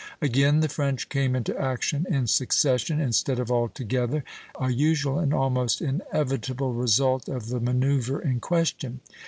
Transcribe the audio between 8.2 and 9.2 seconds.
question.